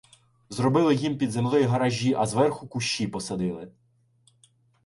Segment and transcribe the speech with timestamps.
[0.49, 3.71] Зробили їм під землею "гаражі", а зверху кущі посадили.